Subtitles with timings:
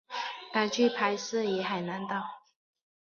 [0.51, 2.41] 该剧拍摄于海南岛。